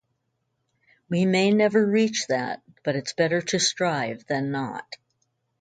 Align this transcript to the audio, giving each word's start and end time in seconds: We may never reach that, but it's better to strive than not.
We 1.09 1.27
may 1.27 1.51
never 1.51 1.85
reach 1.85 2.25
that, 2.25 2.63
but 2.83 2.95
it's 2.95 3.13
better 3.13 3.39
to 3.39 3.59
strive 3.59 4.25
than 4.25 4.49
not. 4.49 4.95